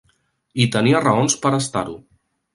I 0.65 0.65
tenia 0.75 1.03
raons 1.03 1.37
per 1.45 1.53
estar-ho. 1.61 1.97